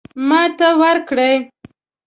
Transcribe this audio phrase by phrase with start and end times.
[0.27, 1.33] ماته ورکړي.